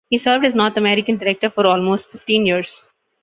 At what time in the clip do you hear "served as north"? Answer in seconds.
0.17-0.77